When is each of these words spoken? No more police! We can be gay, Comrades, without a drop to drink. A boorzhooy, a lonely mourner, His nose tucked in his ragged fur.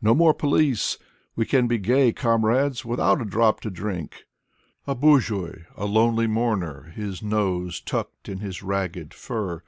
No 0.00 0.14
more 0.14 0.32
police! 0.32 0.96
We 1.36 1.44
can 1.44 1.66
be 1.66 1.76
gay, 1.76 2.10
Comrades, 2.10 2.86
without 2.86 3.20
a 3.20 3.26
drop 3.26 3.60
to 3.60 3.70
drink. 3.70 4.24
A 4.86 4.94
boorzhooy, 4.96 5.66
a 5.76 5.84
lonely 5.84 6.26
mourner, 6.26 6.84
His 6.96 7.22
nose 7.22 7.82
tucked 7.82 8.26
in 8.30 8.38
his 8.38 8.62
ragged 8.62 9.12
fur. 9.12 9.62